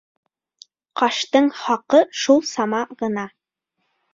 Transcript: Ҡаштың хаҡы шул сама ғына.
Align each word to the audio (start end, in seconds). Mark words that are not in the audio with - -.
Ҡаштың 1.01 1.51
хаҡы 1.59 2.01
шул 2.23 2.43
сама 2.53 2.81
ғына. 3.05 3.29